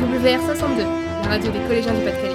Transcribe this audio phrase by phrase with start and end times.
[0.00, 2.34] WR 62, la radio des collégiens du Pas-de-Calais.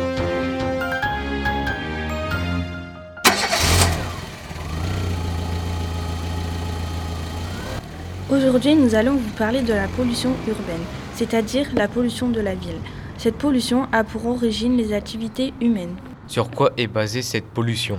[8.29, 10.83] Aujourd'hui, nous allons vous parler de la pollution urbaine,
[11.15, 12.77] c'est-à-dire la pollution de la ville.
[13.17, 15.95] Cette pollution a pour origine les activités humaines.
[16.27, 17.97] Sur quoi est basée cette pollution?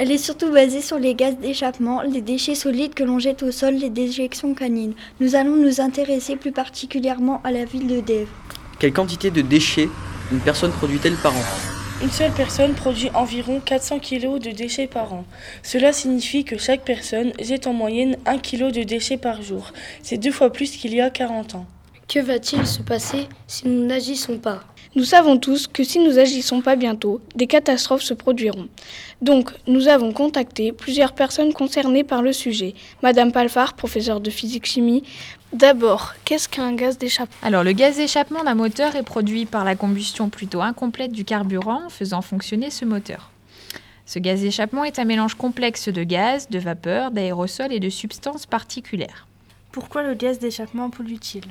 [0.00, 3.52] Elle est surtout basée sur les gaz d'échappement, les déchets solides que l'on jette au
[3.52, 4.94] sol, les déjections canines.
[5.20, 8.32] Nous allons nous intéresser plus particulièrement à la ville de Dèvres.
[8.84, 9.88] Quelle quantité de déchets
[10.30, 11.42] une personne produit-elle par an
[12.02, 15.24] Une seule personne produit environ 400 kg de déchets par an.
[15.62, 19.72] Cela signifie que chaque personne jette en moyenne 1 kg de déchets par jour.
[20.02, 21.66] C'est deux fois plus qu'il y a 40 ans.
[22.08, 24.64] Que va-t-il se passer si nous n'agissons pas?
[24.96, 28.68] Nous savons tous que si nous n'agissons pas bientôt, des catastrophes se produiront.
[29.22, 32.74] Donc, nous avons contacté plusieurs personnes concernées par le sujet.
[33.02, 35.02] Madame Palfard, professeure de physique-chimie.
[35.52, 37.36] D'abord, qu'est-ce qu'un gaz d'échappement?
[37.42, 41.88] Alors, le gaz d'échappement d'un moteur est produit par la combustion plutôt incomplète du carburant
[41.88, 43.32] faisant fonctionner ce moteur.
[44.06, 48.46] Ce gaz d'échappement est un mélange complexe de gaz, de vapeur, d'aérosols et de substances
[48.46, 49.26] particulières.
[49.72, 51.42] Pourquoi le gaz d'échappement pollue-t-il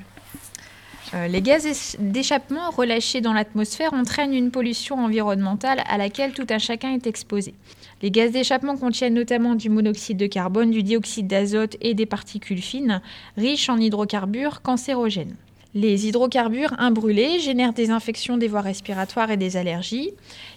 [1.13, 6.59] euh, les gaz d'échappement relâchés dans l'atmosphère entraînent une pollution environnementale à laquelle tout un
[6.59, 7.53] chacun est exposé.
[8.01, 12.61] Les gaz d'échappement contiennent notamment du monoxyde de carbone, du dioxyde d'azote et des particules
[12.61, 13.01] fines,
[13.37, 15.35] riches en hydrocarbures cancérogènes.
[15.75, 20.11] Les hydrocarbures imbrûlés génèrent des infections des voies respiratoires et des allergies.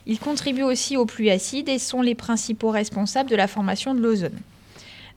[0.06, 4.00] Ils contribuent aussi aux pluies acides et sont les principaux responsables de la formation de
[4.00, 4.38] l'ozone.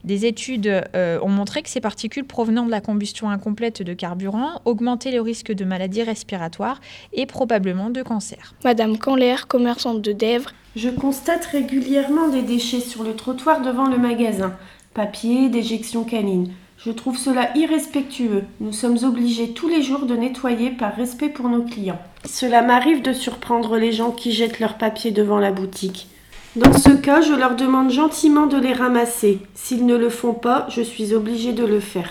[0.04, 4.60] Des études euh, ont montré que ces particules provenant de la combustion incomplète de carburant
[4.64, 6.80] augmentaient le risque de maladies respiratoires
[7.12, 8.54] et probablement de cancer.
[8.64, 10.52] Madame Canler, commerçante de Dèvres.
[10.76, 14.56] Je constate régulièrement des déchets sur le trottoir devant le magasin.
[14.94, 16.52] Papier, déjection canine.
[16.78, 18.44] Je trouve cela irrespectueux.
[18.60, 22.00] Nous sommes obligés tous les jours de nettoyer par respect pour nos clients.
[22.24, 26.08] Cela m'arrive de surprendre les gens qui jettent leur papier devant la boutique.
[26.56, 29.38] Dans ce cas, je leur demande gentiment de les ramasser.
[29.54, 32.10] S'ils ne le font pas, je suis obligée de le faire.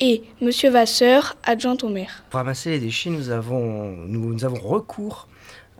[0.00, 2.24] Et Monsieur Vasseur, adjoint au maire.
[2.30, 5.28] Pour ramasser les déchets, nous avons, nous, nous avons recours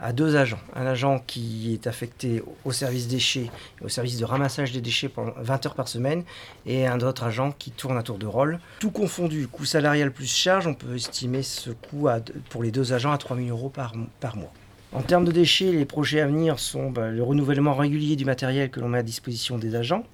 [0.00, 0.60] à deux agents.
[0.76, 3.50] Un agent qui est affecté au service déchets,
[3.84, 6.22] au service de ramassage des déchets pendant 20 heures par semaine,
[6.64, 8.60] et un autre agent qui tourne à tour de rôle.
[8.78, 12.18] Tout confondu, coût salarial plus charge, on peut estimer ce coût à,
[12.50, 14.52] pour les deux agents à 3 000 euros par, par mois.
[14.92, 18.70] En termes de déchets, les projets à venir sont bah, le renouvellement régulier du matériel
[18.70, 20.04] que l'on met à disposition des agents,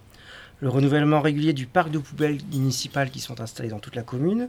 [0.61, 4.49] le renouvellement régulier du parc de poubelles municipales qui sont installés dans toute la commune,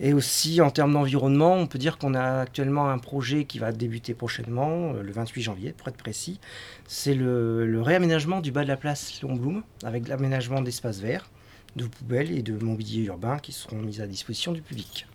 [0.00, 3.72] et aussi en termes d'environnement, on peut dire qu'on a actuellement un projet qui va
[3.72, 6.40] débuter prochainement, le 28 janvier pour être précis.
[6.86, 11.30] C'est le, réaménagement du bas de la place Léon avec l'aménagement d'espaces verts,
[11.76, 15.06] de poubelles et de mobilier urbain qui seront mis à disposition du public.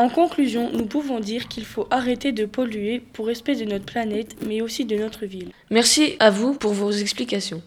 [0.00, 4.34] En conclusion, nous pouvons dire qu'il faut arrêter de polluer pour respect de notre planète,
[4.46, 5.50] mais aussi de notre ville.
[5.68, 7.60] Merci à vous pour vos explications.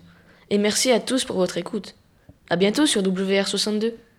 [0.50, 1.94] Et merci à tous pour votre écoute.
[2.50, 3.94] À bientôt sur WR62.